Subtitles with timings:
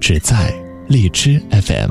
[0.00, 0.52] 只在
[0.88, 1.90] 荔枝 FM。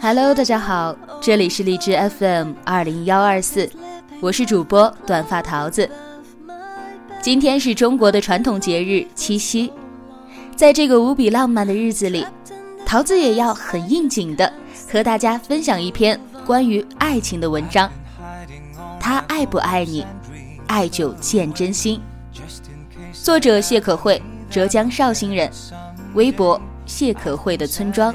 [0.00, 3.66] Hello，大家好，这里是荔枝 FM 二零幺二四，
[4.20, 5.88] 我是主播短发桃子。
[7.22, 9.72] 今天是中国的传统节日七夕，
[10.54, 12.26] 在这个无比浪漫的日子里，
[12.84, 14.52] 桃子也要很应景的
[14.86, 17.90] 和大家分享一篇关于爱情的文章。
[19.00, 20.04] 他爱不爱你？
[20.66, 21.98] 爱久见真心。
[23.14, 25.50] 作者谢可慧，浙江绍兴人，
[26.12, 28.14] 微博谢可慧的村庄。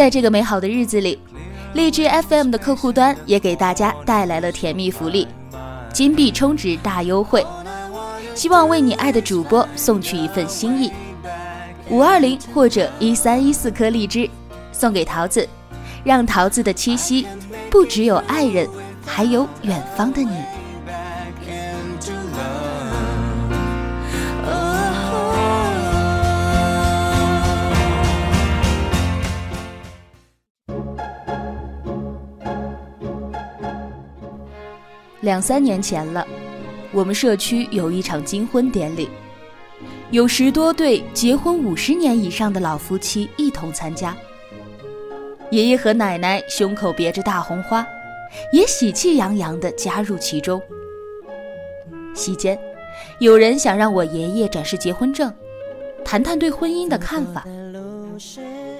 [0.00, 1.18] 在这个美好的日子里，
[1.74, 5.28] 荔枝 FM 的客户端也给大家带来了甜蜜福利，
[5.92, 7.46] 金币充值大优惠，
[8.34, 10.90] 希望为你爱的主播送去一份心意，
[11.90, 14.26] 五二零或者一三一四颗荔枝，
[14.72, 15.46] 送给桃子，
[16.02, 17.26] 让桃子的七夕
[17.68, 18.66] 不只有爱人，
[19.04, 20.34] 还有远方的你。
[35.30, 36.26] 两三年前了，
[36.90, 39.08] 我们社区有一场金婚典礼，
[40.10, 44.16] 有十多对结婚五十年以上的老夫妻一同参加。
[45.52, 47.86] 爷爷和奶奶胸口别着大红花，
[48.52, 50.60] 也喜气洋洋地加入其中。
[52.12, 52.58] 席间，
[53.20, 55.32] 有人想让我爷爷展示结婚证，
[56.04, 57.46] 谈谈对婚姻的看法。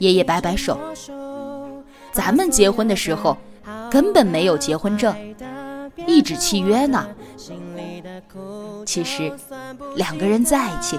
[0.01, 0.77] 爷爷摆摆手
[2.11, 3.37] ：“咱们结婚的时候，
[3.89, 5.15] 根本没有结婚证。”
[6.07, 7.07] 一纸契约呢？
[8.87, 9.33] 其实，
[9.97, 10.99] 两个人在一起，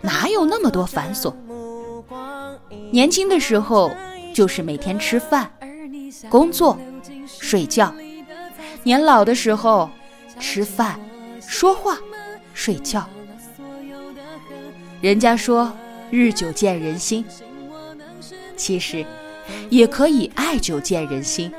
[0.00, 1.32] 哪有那么多繁琐？
[2.90, 3.90] 年轻的时候，
[4.34, 5.50] 就是每天吃饭、
[6.28, 6.78] 工作、
[7.26, 7.92] 睡觉；
[8.82, 9.90] 年老的时候，
[10.38, 10.98] 吃饭、
[11.40, 11.98] 说话、
[12.54, 13.06] 睡觉。
[15.00, 15.72] 人家说
[16.10, 17.24] 日久见人心，
[18.56, 19.04] 其实
[19.68, 21.52] 也可以爱久见人心。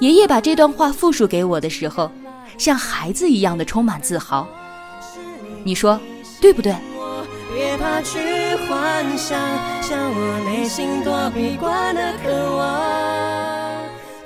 [0.00, 2.10] 爷爷把这段话复述给我的时候，
[2.56, 4.46] 像孩子一样的充满自豪。
[5.64, 6.00] 你说
[6.40, 6.74] 对不对？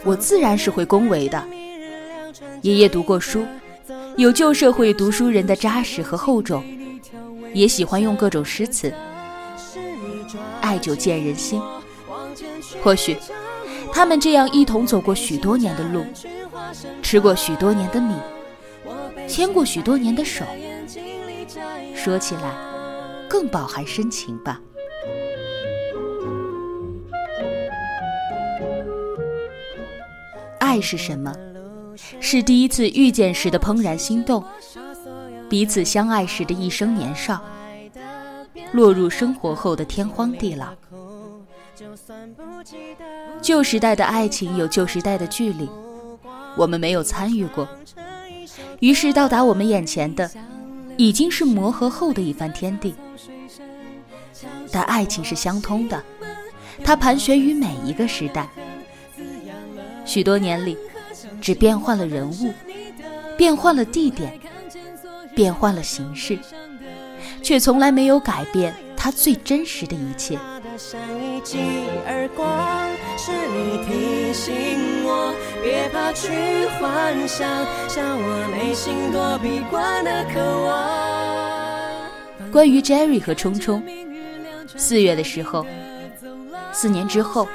[0.04, 1.42] 我自然是会恭维的。
[2.60, 3.46] 爷爷读过书，
[4.16, 6.62] 有旧社会读书人的扎实和厚重，
[7.54, 8.92] 也喜欢用各种诗词。
[10.60, 11.60] 爱久见人心，
[12.82, 13.16] 或许。
[13.92, 16.04] 他们这样一同走过许多年的路，
[17.02, 18.16] 吃过许多年的米，
[19.28, 20.44] 牵过许多年的手，
[21.94, 22.52] 说起来
[23.28, 24.60] 更饱含深情吧。
[30.58, 31.32] 爱是什么？
[32.18, 34.42] 是第一次遇见时的怦然心动，
[35.48, 37.44] 彼此相爱时的一生年少，
[38.72, 40.68] 落入生活后的天荒地老。
[43.40, 45.68] 旧时代的爱情有旧时代的距离，
[46.56, 47.68] 我们没有参与过，
[48.80, 50.30] 于是到达我们眼前的，
[50.96, 52.94] 已经是磨合后的一番天地。
[54.70, 56.02] 但爱情是相通的，
[56.82, 58.48] 它盘旋于每一个时代。
[60.04, 60.76] 许多年里，
[61.40, 62.52] 只变换了人物，
[63.36, 64.38] 变换了地点，
[65.34, 66.38] 变换了形式，
[67.42, 70.38] 却从来没有改变它最真实的一切。
[70.78, 71.58] 像一记
[72.06, 72.88] 耳光，
[73.18, 77.46] 是你提醒我，别怕去幻想，
[77.88, 82.50] 像我内心躲避惯的渴望。
[82.50, 83.82] 关于 Jerry 和冲冲，
[84.76, 85.66] 四月的时候，
[86.72, 87.46] 四年之后，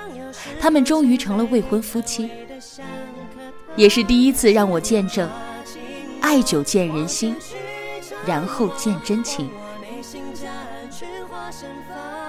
[0.60, 2.30] 他们终于成了未婚夫妻，
[3.76, 5.28] 也是第一次让我见证，
[6.22, 7.36] 爱久见人心，
[8.28, 9.50] 然后见真情。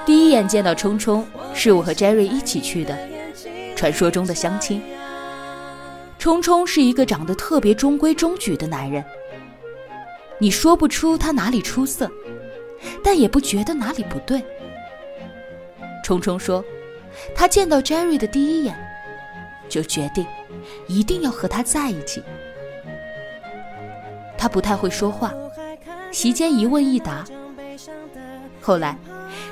[0.09, 1.23] 第一眼见到冲冲，
[1.53, 2.99] 是我和 Jerry 一起去的。
[3.77, 4.83] 传说中的相亲。
[6.19, 9.05] 冲冲是一个长得特别中规中矩的男人，
[10.39, 12.11] 你说不出他哪里出色，
[13.05, 14.43] 但也不觉得哪里不对。
[16.03, 16.65] 冲冲说，
[17.35, 18.75] 他见到 Jerry 的第一眼，
[19.69, 20.27] 就决定
[20.87, 22.23] 一定要和他在一起。
[24.39, 25.35] 他不太会说话，
[26.11, 27.27] 席间一问一答。
[28.63, 28.97] 后来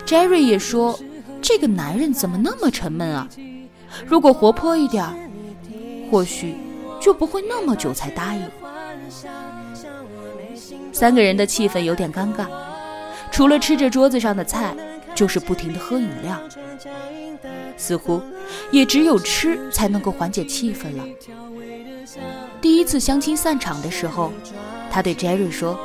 [0.06, 0.98] ，Jerry 也说，
[1.42, 3.28] 这个男人怎么那么沉闷啊？
[4.06, 5.04] 如果活泼一点，
[6.10, 6.54] 或许
[7.00, 8.42] 就不会那么久才答应。
[10.92, 12.46] 三个人的气氛有点尴尬，
[13.30, 14.74] 除了吃着桌子上的菜，
[15.14, 16.40] 就是不停的喝饮料，
[17.76, 18.22] 似乎
[18.70, 21.04] 也只有吃才能够缓解气氛了。
[22.60, 24.32] 第一次相亲散场的时候。
[24.88, 25.78] 他对 Jerry 说：“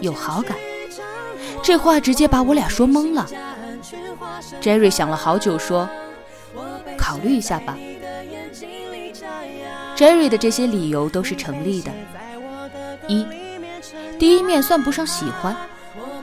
[0.00, 0.56] 有好感。”
[1.62, 3.26] 这话直接把我俩说懵了。
[4.60, 5.88] Jerry 想了好久，说
[6.96, 7.76] ：“考虑一下吧。
[9.96, 11.90] ”Jerry 的这些理由都是成立的：
[13.06, 13.26] 一，
[14.18, 15.56] 第一面算不上喜欢，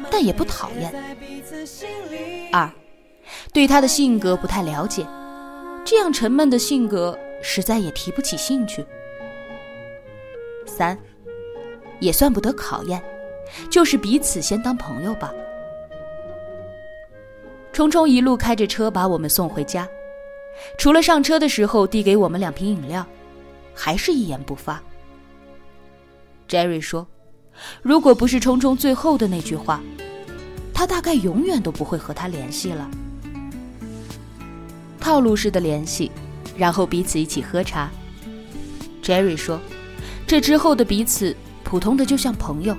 [0.09, 0.89] 但也不讨厌；
[2.51, 2.69] 二，
[3.53, 5.05] 对他的性格不太了解，
[5.83, 8.83] 这样沉闷的性格实在也提不起兴趣；
[10.65, 10.97] 三。
[12.01, 13.01] 也算不得考验，
[13.69, 15.33] 就是彼此先当朋友吧。
[17.71, 19.88] 冲冲一路开着车把我们送回家，
[20.77, 23.06] 除了上车的时候递给我们两瓶饮料，
[23.74, 24.81] 还是一言不发。
[26.47, 27.06] Jerry 说
[27.81, 29.81] ：“如果不是冲冲最后的那句话，
[30.74, 32.89] 他大概永远都不会和他联系了。”
[35.00, 36.12] 套路式的联系，
[36.57, 37.89] 然后彼此一起喝茶。
[39.03, 39.59] Jerry 说
[40.25, 42.77] ：“这之后的彼此。”普通的就像朋友，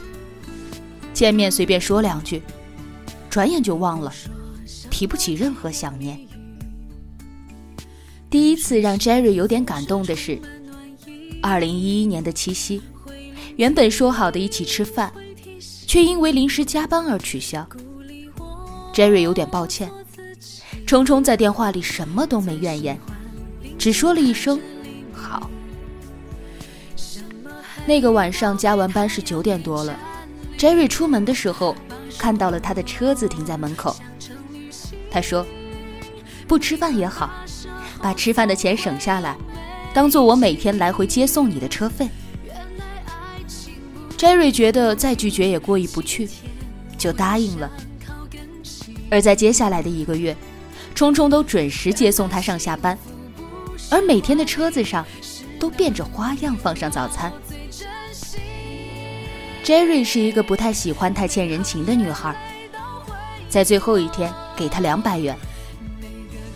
[1.17, 2.43] 见面随便说两句，
[3.31, 4.13] 转眼就忘了，
[4.91, 6.21] 提不起任何想念。
[8.29, 10.39] 第一次让 Jerry 有点感动的是，
[11.41, 12.83] 二零一一年的七夕，
[13.57, 15.11] 原本说好的一起吃饭，
[15.87, 17.67] 却因为临时加班而取消。
[18.93, 19.91] Jerry 有点抱歉，
[20.87, 23.01] 冲冲在电话里什么都没怨言，
[23.79, 24.61] 只说了一声
[25.17, 25.51] “好”。
[27.89, 29.99] 那个晚上加完班是九点多了
[30.59, 31.77] ，Jerry 出门的时候
[32.19, 33.97] 看到了他的车子停在门口。
[35.11, 35.47] 他说
[36.47, 37.31] ：“不吃饭也好，
[38.01, 39.37] 把吃饭的钱省下来，
[39.95, 42.09] 当做我每天来回接送你的车费。
[44.19, 46.29] ”Jerry 觉得再拒绝也过意不去，
[46.97, 47.71] 就答应了。
[49.11, 50.37] 而在接下来的一个月，
[50.95, 52.99] 冲冲都准时接送他上下班，
[53.91, 55.07] 而每天的车子上
[55.61, 57.33] 都变着花样放上早餐。
[59.67, 62.37] Jerry 是一个不太喜欢太欠人情的女孩，
[63.49, 65.37] 在最后一天给她两百元。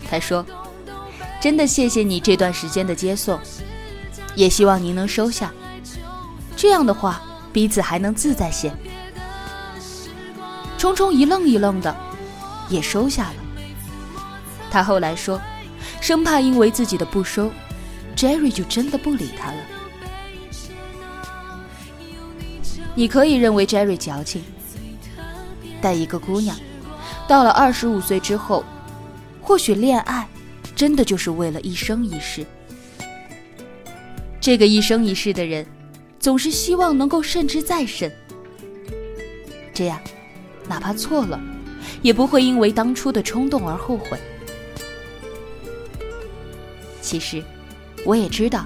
[0.09, 0.45] 他说
[1.41, 3.37] ：“真的谢谢你这段时间的接送，
[4.33, 5.51] 也希望您能收下。
[6.55, 7.21] 这样的话，
[7.51, 8.71] 彼此还能自在些。”
[10.79, 11.93] 冲冲一愣一愣的，
[12.69, 13.35] 也收下了。
[14.71, 15.37] 他后来说，
[15.99, 17.51] 生怕因为自己的不收
[18.15, 19.57] ，Jerry 就真的不理他了。
[22.93, 24.43] 你可以认为 Jerry 矫情，
[25.81, 26.55] 但一个姑娘
[27.27, 28.65] 到了二十五岁之后，
[29.41, 30.27] 或许恋爱
[30.75, 32.45] 真的就是为了一生一世。
[34.41, 35.65] 这个一生一世的人，
[36.19, 38.11] 总是希望能够慎之再慎，
[39.73, 39.99] 这样
[40.67, 41.39] 哪怕错了，
[42.01, 44.19] 也不会因为当初的冲动而后悔。
[47.01, 47.41] 其实，
[48.05, 48.65] 我也知道，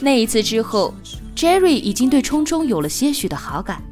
[0.00, 0.94] 那一次之后。
[1.40, 3.82] Jerry 已经对冲冲有了些许的好感，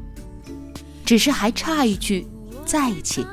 [1.03, 2.27] 只是还差一句
[2.63, 3.25] 在一起。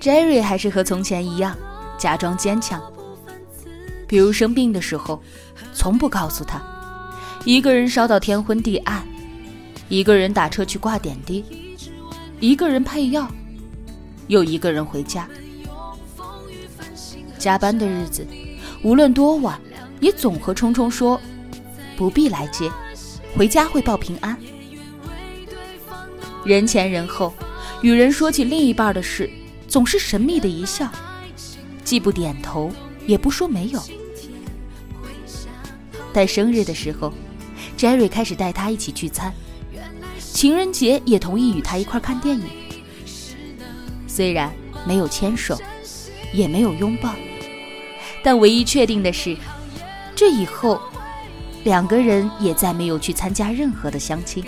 [0.00, 1.58] Jerry 还是和从前一样，
[1.98, 2.80] 假装坚强。
[4.06, 5.20] 比如生病的时候，
[5.74, 6.62] 从不告诉他，
[7.44, 9.04] 一个人烧到天昏地暗，
[9.88, 11.44] 一个人打车去挂点滴，
[12.38, 13.28] 一个人配药，
[14.28, 15.28] 又一个人回家。
[17.36, 18.24] 加班的日子，
[18.84, 19.60] 无论多晚，
[19.98, 21.20] 也总和冲冲说。
[21.98, 22.70] 不必来接，
[23.36, 24.38] 回家会报平安。
[26.44, 27.34] 人前人后，
[27.82, 29.28] 与人说起另一半的事，
[29.66, 30.88] 总是神秘的一笑，
[31.82, 32.70] 既不点头，
[33.04, 33.82] 也不说没有。
[36.12, 37.12] 但生日的时候
[37.76, 39.34] ，Jerry 开始带他一起聚餐，
[40.20, 42.44] 情人节也同意与他一块看电影。
[44.06, 44.54] 虽然
[44.86, 45.60] 没有牵手，
[46.32, 47.12] 也没有拥抱，
[48.22, 49.36] 但唯一确定的是，
[50.14, 50.80] 这以后。
[51.64, 54.44] 两个人也再没有去参加任何的相亲。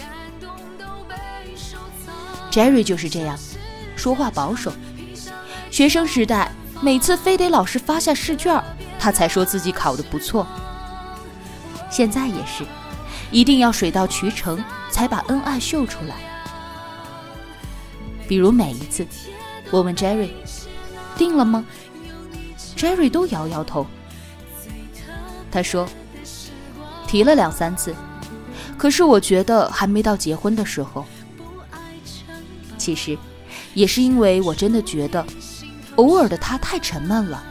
[2.51, 3.39] Jerry 就是这样，
[3.97, 4.73] 说话保守。
[5.71, 6.51] 学生时代，
[6.81, 8.63] 每次非得老师发下试卷，
[8.99, 10.47] 他才说自己考得不错。
[11.89, 12.65] 现在也是，
[13.31, 16.17] 一定要水到渠成，才把恩爱秀出来。
[18.27, 19.07] 比如每一次，
[19.71, 20.31] 我问 Jerry，
[21.17, 21.65] 定了吗
[22.77, 23.87] ？Jerry 都摇摇头。
[25.53, 25.89] 他说，
[27.11, 27.93] 提了两三次，
[28.79, 31.05] 可是我觉得还没到结婚的时候。
[32.79, 33.19] 其实，
[33.75, 35.27] 也是因为我真的觉得，
[35.97, 37.43] 偶尔的他太沉闷了。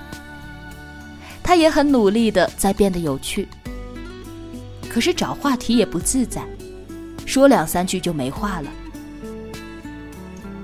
[1.44, 3.50] 他也很努力的在变得有趣，
[4.90, 6.42] 可是找话题也不自在，
[7.26, 8.72] 说两三句就没话了。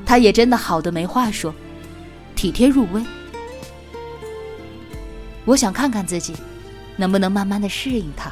[0.06, 1.54] 他也真的好的没话说，
[2.34, 3.04] 体贴入微。
[5.44, 6.34] 我想看看自己，
[6.96, 8.32] 能不能慢慢的适应他。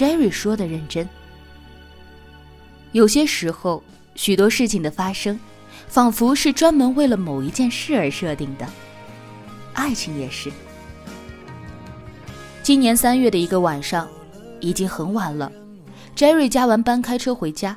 [0.00, 1.06] Jerry 说的认真。
[2.92, 5.38] 有些时候，许多事情的发生，
[5.88, 8.66] 仿佛是专门为了某一件事而设定的。
[9.74, 10.50] 爱情也是。
[12.62, 14.08] 今年三月的一个晚上，
[14.58, 15.52] 已经很晚了。
[16.16, 17.76] Jerry 加完班开车回家。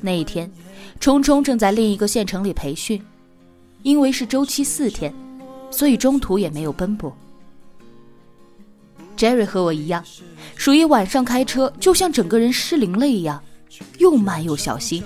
[0.00, 0.50] 那一天，
[0.98, 3.04] 冲冲正在另一个县城里培训，
[3.82, 5.12] 因为是周期四天，
[5.70, 7.14] 所以中途也没有奔波。
[9.16, 10.04] Jerry 和我一样，
[10.56, 13.42] 属于晚上开车就像整个人失灵了一样，
[13.98, 15.04] 又慢又小心，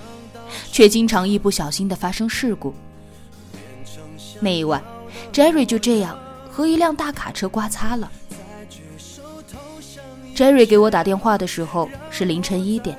[0.72, 2.74] 却经常一不小心的发生事故。
[4.40, 4.82] 那一晚
[5.32, 6.18] ，Jerry 就这样
[6.50, 8.10] 和一辆大卡车刮擦了。
[10.34, 12.96] Jerry 给我打电话的时候是凌晨一点，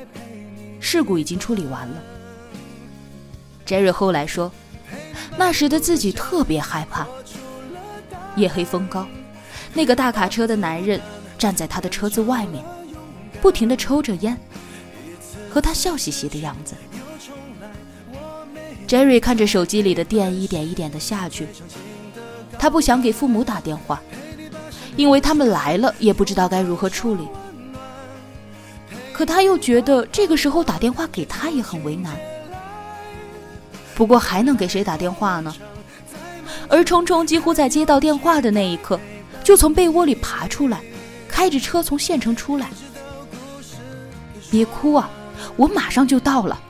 [0.79, 2.03] 事故已经处理完了。
[3.65, 4.51] Jerry 后来说，
[5.37, 7.07] 那时的自己特别害怕。
[8.35, 9.07] 夜黑风高，
[9.77, 10.99] 那个大卡车的男人
[11.37, 12.65] 站在他的车子外面，
[13.39, 14.35] 不停地抽着烟，
[15.51, 16.73] 和他笑嘻嘻的样子。
[18.87, 21.47] Jerry 看着手机里的电一点一点的下去，
[22.57, 24.01] 他不想给父母打电话。
[24.95, 27.27] 因为他们来了，也不知道该如何处理。
[29.13, 32.17] 可他又觉得这个时候打电话给他也很为难。
[33.93, 35.53] 不过还能给谁打电话呢？
[36.67, 38.99] 而冲冲几乎在接到电话的那一刻，
[39.47, 40.81] 就从被窝里爬出来，
[41.25, 42.69] 开着车从县城出来。
[44.51, 45.09] 别哭啊，
[45.55, 46.61] 我马上就到了。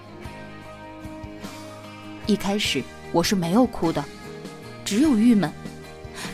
[2.27, 4.05] 一开始我是没有哭的，
[4.85, 5.51] 只有郁闷。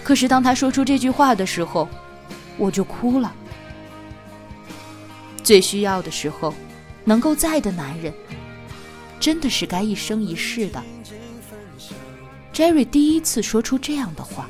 [0.03, 1.87] 可是当他说出这句话的时候，
[2.57, 3.33] 我就哭了。
[5.45, 6.53] 最需要的时候，
[7.05, 8.13] 能够在的男人，
[9.17, 10.83] 真的是该一生一世的。
[12.53, 14.49] Jerry 第一次说出这样的话。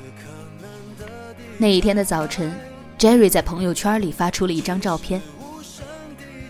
[1.57, 2.51] 那一天的早晨
[2.97, 5.21] ，Jerry 在朋友圈里发出了一张照片。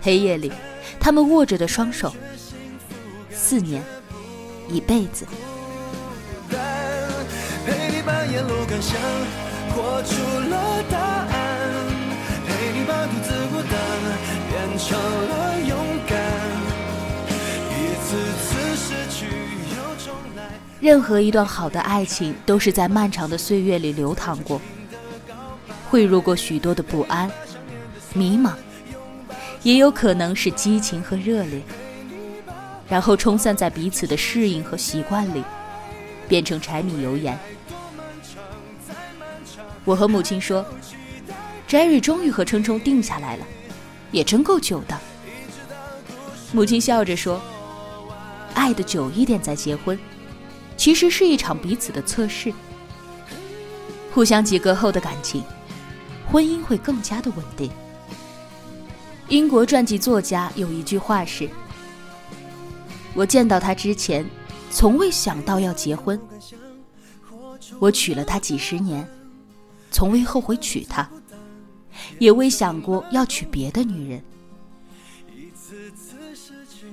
[0.02, 0.52] 黑夜里，
[1.00, 2.14] 他们握着的双手，
[3.32, 3.84] 四年，
[4.70, 5.26] 一辈子。
[8.32, 8.98] 沿路感想，
[9.76, 10.16] 活出
[10.50, 11.30] 了答案，
[12.48, 13.78] 陪你把独自孤单
[14.50, 16.18] 变成了勇敢。
[17.70, 18.08] 一次
[18.42, 19.26] 次失去
[19.76, 20.42] 又重来。
[20.80, 24.60] 任何一段好的爱情都是在漫长的岁月里流淌过，
[25.94, 27.32] 汇入过许多的不安、
[28.16, 28.54] 迷茫，
[29.62, 31.62] 也有可能是激情和热烈，
[32.90, 35.44] 然后冲散在彼此的适应和习惯里，
[36.28, 37.38] 变成柴米油盐。
[39.86, 40.66] 我和母亲说
[41.70, 43.46] ，Jerry 终于和冲冲定下来了，
[44.10, 45.00] 也真够久的。
[46.54, 47.40] 母亲笑着说
[48.56, 50.00] ：“爱的久一点再结婚，
[50.76, 52.52] 其实是一场彼此的测试。
[54.12, 55.44] 互相及格后的感情，
[56.34, 57.70] 婚姻会更加的稳定。”
[59.30, 61.48] 英国传记作家有一句话是
[63.14, 64.26] ：“我见到他之前，
[64.72, 66.20] 从未想到要结婚。
[67.78, 69.08] 我娶了她几十年。”
[69.92, 71.08] 从未后悔娶她，
[72.18, 74.24] 也未想过要娶别的女人。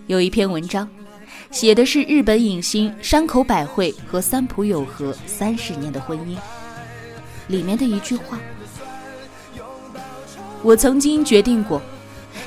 [0.06, 0.86] 有一篇文章，
[1.50, 6.36] 写的是日本影星山口百惠和三浦友和三十年的婚姻，
[7.48, 8.38] 里面的一句话
[10.62, 11.80] ：“我曾经决定过，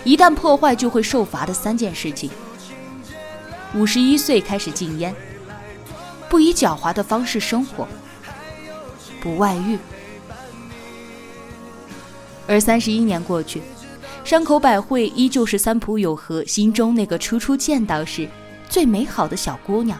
[0.04, 2.30] 一旦破坏就会受罚的三件事情。
[3.74, 5.14] 五十一岁开始禁烟，
[6.30, 7.88] 不以狡猾的方式生活，
[9.20, 9.78] 不外遇。”
[12.46, 13.62] 而三十一年过去，
[14.24, 18.30] 山口百惠依旧是三浦友和心中那个初初见到时
[18.70, 19.98] 最美好的小姑娘，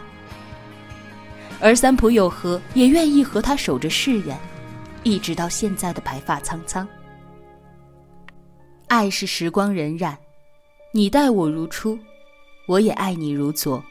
[1.58, 4.38] 而三浦友和也愿意和她守着誓言，
[5.02, 6.86] 一直到现在的白发苍苍。
[8.86, 10.16] 爱是时光荏苒，
[10.92, 11.98] 你待我如初，
[12.66, 13.82] 我也爱你如昨。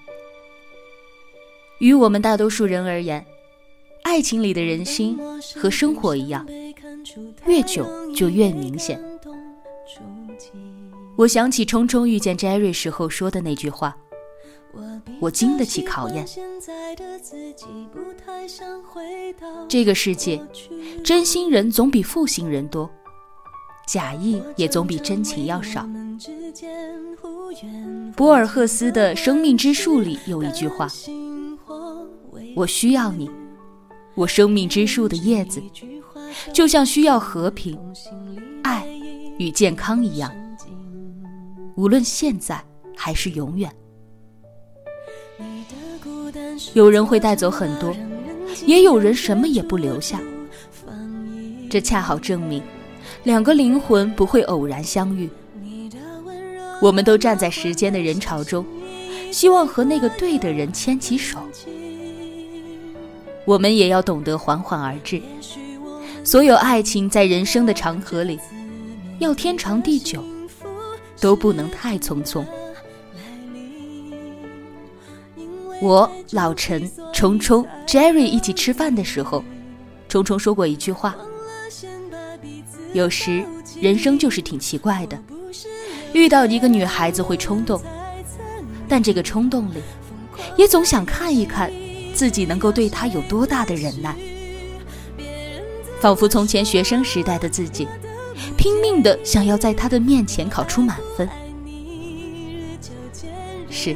[1.80, 3.26] 于我们大多数人而言，
[4.04, 5.18] 爱情里的人心
[5.56, 6.48] 和生活一样。
[7.46, 9.02] 越久就越明显。
[11.18, 13.96] 我想起冲冲遇见 Jerry 时候说的那句话
[15.20, 16.26] ：“我经得起考验。”
[19.68, 20.42] 这个世界，
[21.04, 22.90] 真心人总比负心人多，
[23.86, 25.88] 假意也总比真情要少。
[28.16, 30.88] 博尔赫斯的《生命之树》里有一句话
[32.56, 33.30] ：“我需要你，
[34.16, 35.62] 我生命之树的叶子，
[36.52, 37.78] 就像需要和平、
[38.64, 38.88] 爱
[39.38, 40.34] 与健康一样，
[41.76, 42.64] 无论现在
[42.96, 43.72] 还是永远。”
[46.74, 47.96] 有人会带走很多，
[48.66, 50.20] 也有人什么也不留下。
[51.70, 52.62] 这恰好证明，
[53.24, 55.30] 两个灵魂不会偶然相遇。
[56.82, 58.66] 我们都站在时间的人潮中，
[59.32, 61.40] 希望和那个对的人牵起手。
[63.46, 65.22] 我们也要懂得缓缓而至。
[66.26, 68.40] 所有爱情在人生的长河里，
[69.20, 70.24] 要天长地久，
[71.20, 72.44] 都不能太匆匆。
[75.82, 79.44] 我老陈、冲冲、Jerry 一起吃饭的时候，
[80.08, 81.16] 冲冲说过一句话：
[82.94, 83.44] 有时
[83.82, 85.20] 人生就是挺奇怪的。
[86.14, 87.82] 遇到一个女孩子会冲动，
[88.88, 89.82] 但这个冲动里，
[90.56, 91.72] 也总想看一看
[92.14, 94.16] 自己能够对她有多大的忍耐。
[96.00, 97.88] 仿佛从前学生时代的自己，
[98.58, 101.28] 拼命的想要在她的面前考出满分。
[103.70, 103.96] 是，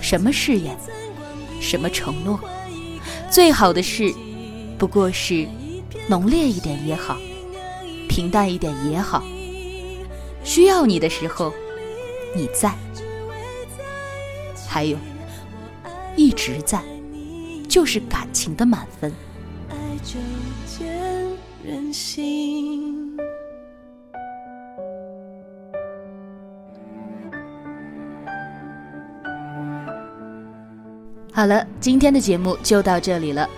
[0.00, 0.76] 什么誓言，
[1.60, 2.38] 什么承诺，
[3.30, 4.14] 最好的事，
[4.78, 5.48] 不过是
[6.06, 7.18] 浓烈一点也好，
[8.14, 9.24] 平淡一点也好。
[10.44, 11.52] 需要你的时候，
[12.32, 12.70] 你在；
[14.68, 14.96] 还有，
[16.14, 16.80] 一直在，
[17.68, 19.12] 就是感情的满分。
[31.32, 33.50] 好了，今天的节目就到这里了，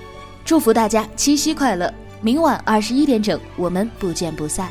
[0.46, 1.92] 祝福大家七夕快乐！
[2.20, 4.68] 明晚二十一点整，我们不见不散。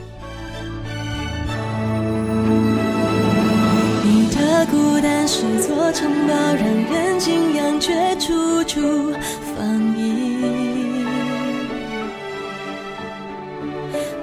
[4.03, 9.13] 你的孤单是座城堡，让人敬仰，却处处
[9.55, 10.35] 防御。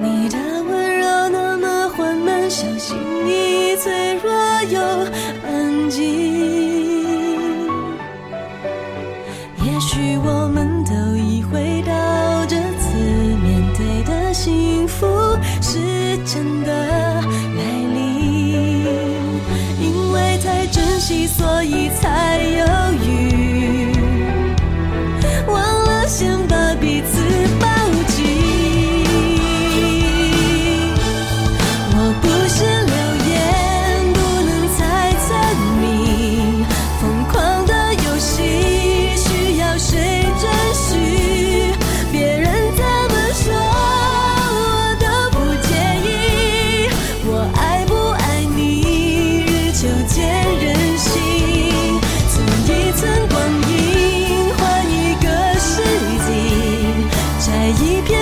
[0.01, 0.37] 你的
[0.69, 4.31] 温柔那么缓慢，小心翼翼，脆弱
[4.71, 4.81] 又
[5.47, 6.72] 安静。
[21.27, 22.72] 所以才有。
[57.81, 58.22] 一片